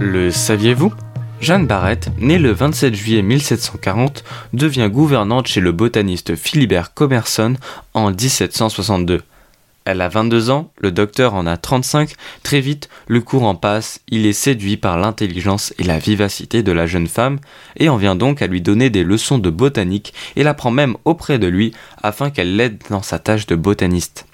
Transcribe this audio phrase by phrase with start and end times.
[0.00, 0.94] Le saviez-vous?
[1.42, 7.54] Jeanne Barrett, née le 27 juillet 1740, devient gouvernante chez le botaniste Philibert Commerson
[7.92, 9.20] en 1762.
[9.84, 14.24] Elle a 22 ans, le docteur en a 35, très vite, le courant passe, il
[14.24, 17.38] est séduit par l'intelligence et la vivacité de la jeune femme,
[17.76, 20.96] et en vient donc à lui donner des leçons de botanique, et la prend même
[21.04, 24.26] auprès de lui, afin qu'elle l'aide dans sa tâche de botaniste.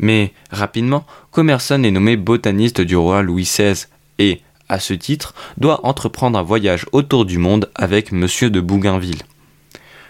[0.00, 3.86] Mais, rapidement, Commerson est nommé botaniste du roi Louis XVI,
[4.18, 9.22] et, à ce titre, doit entreprendre un voyage autour du monde avec Monsieur de Bougainville.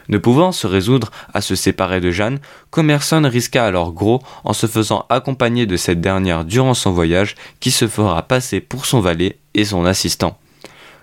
[0.09, 2.38] Ne pouvant se résoudre à se séparer de Jeanne,
[2.70, 7.70] Commerson risqua alors gros en se faisant accompagner de cette dernière durant son voyage qui
[7.70, 10.38] se fera passer pour son valet et son assistant.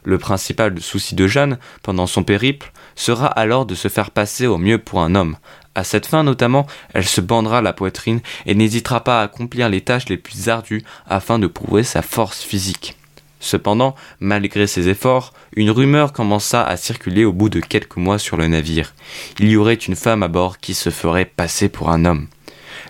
[0.05, 4.57] Le principal souci de Jeanne, pendant son périple, sera alors de se faire passer au
[4.57, 5.37] mieux pour un homme.
[5.75, 9.81] À cette fin notamment, elle se bandera la poitrine et n'hésitera pas à accomplir les
[9.81, 12.97] tâches les plus ardues afin de prouver sa force physique.
[13.43, 18.37] Cependant, malgré ses efforts, une rumeur commença à circuler au bout de quelques mois sur
[18.37, 18.93] le navire.
[19.37, 22.27] Il y aurait une femme à bord qui se ferait passer pour un homme.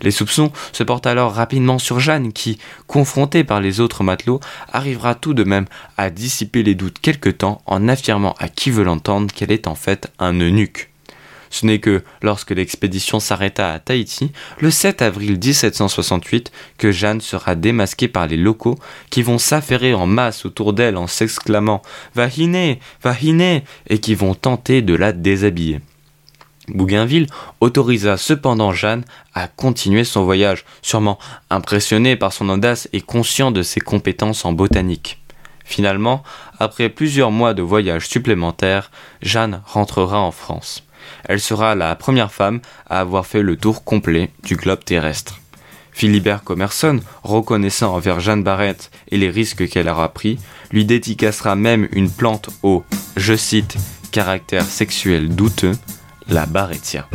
[0.03, 5.15] Les soupçons se portent alors rapidement sur Jeanne qui, confrontée par les autres matelots, arrivera
[5.15, 5.65] tout de même
[5.97, 9.75] à dissiper les doutes quelque temps en affirmant à qui veut l'entendre qu'elle est en
[9.75, 10.92] fait un eunuque.
[11.53, 17.53] Ce n'est que lorsque l'expédition s'arrêta à Tahiti, le 7 avril 1768, que Jeanne sera
[17.53, 18.79] démasquée par les locaux
[19.11, 21.83] qui vont s'affairer en masse autour d'elle en s'exclamant
[22.15, 25.81] Vahine, Vahine et qui vont tenter de la déshabiller.
[26.69, 27.27] Bougainville
[27.61, 31.19] autorisa cependant Jeanne à continuer son voyage, sûrement
[31.51, 35.21] impressionné par son audace et conscient de ses compétences en botanique.
[35.65, 36.23] Finalement,
[36.59, 38.89] après plusieurs mois de voyage supplémentaires,
[39.21, 40.83] Jeanne rentrera en France.
[41.25, 42.59] Elle sera la première femme
[42.89, 45.39] à avoir fait le tour complet du globe terrestre.
[45.91, 50.39] Philibert Commerson, reconnaissant envers Jeanne Barrett et les risques qu'elle aura pris,
[50.71, 52.83] lui dédicacera même une plante au,
[53.15, 53.77] je cite,
[54.11, 55.77] caractère sexuel douteux,
[56.27, 57.07] la barrettia.